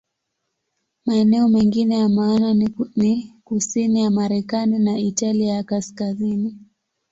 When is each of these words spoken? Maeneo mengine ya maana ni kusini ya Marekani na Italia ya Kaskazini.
Maeneo 1.05 1.49
mengine 1.49 1.97
ya 1.99 2.09
maana 2.09 2.53
ni 2.53 3.29
kusini 3.43 4.01
ya 4.03 4.09
Marekani 4.11 4.79
na 4.79 4.99
Italia 4.99 5.53
ya 5.53 5.63
Kaskazini. 5.63 6.57